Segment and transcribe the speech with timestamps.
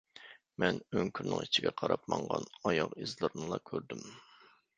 [0.61, 4.05] مەن ئۆڭكۈرنىڭ ئىچىگە قاراپ ماڭغان ئاياغ ئىزلىرىنىلا كۆردۈم